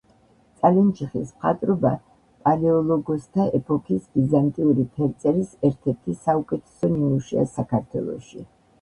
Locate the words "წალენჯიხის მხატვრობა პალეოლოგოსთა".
0.61-3.47